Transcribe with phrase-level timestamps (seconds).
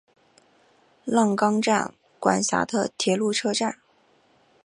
[1.05, 3.77] 浪冈站管辖的铁路车站。